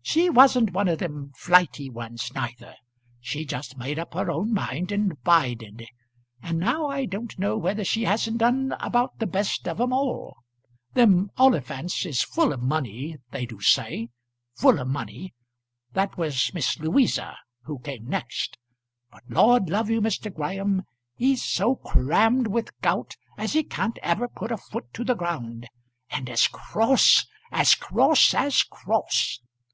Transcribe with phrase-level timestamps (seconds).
[0.00, 2.74] She wasn't one of them flighty ones neither.
[3.20, 5.86] She just made up her own mind and bided.
[6.42, 10.38] And now I don't know whether she hasn't done about the best of 'em all.
[10.94, 14.08] Them Oliphants is full of money, they do say
[14.54, 15.34] full of money.
[15.92, 18.56] That was Miss Louisa, who came next.
[19.12, 20.32] But, Lord love you, Mr.
[20.34, 25.12] Graham, he's so crammed with gout as he can't ever put a foot to the
[25.14, 25.68] ground;
[26.08, 29.40] and as cross; as cross as cross.